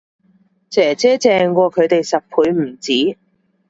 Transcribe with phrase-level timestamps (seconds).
[0.67, 3.19] 姐姐正過佢哋十倍唔止